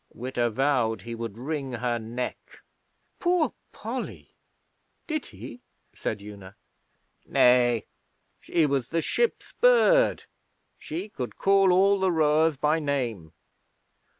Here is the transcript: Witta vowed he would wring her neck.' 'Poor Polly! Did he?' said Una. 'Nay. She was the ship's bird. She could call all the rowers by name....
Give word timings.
Witta 0.15 0.49
vowed 0.49 1.03
he 1.03 1.13
would 1.13 1.37
wring 1.37 1.73
her 1.73 1.99
neck.' 1.99 2.61
'Poor 3.19 3.53
Polly! 3.71 4.33
Did 5.05 5.27
he?' 5.27 5.61
said 5.93 6.23
Una. 6.23 6.55
'Nay. 7.27 7.85
She 8.39 8.65
was 8.65 8.87
the 8.89 9.03
ship's 9.03 9.51
bird. 9.53 10.23
She 10.79 11.07
could 11.07 11.37
call 11.37 11.71
all 11.71 11.99
the 11.99 12.11
rowers 12.11 12.57
by 12.57 12.79
name.... 12.79 13.33